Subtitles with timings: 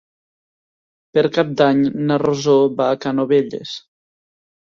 [1.17, 3.75] Per Cap d'Any na Rosó va a Canovelles.